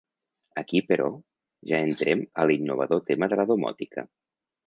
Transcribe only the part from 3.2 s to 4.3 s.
de la domòtica.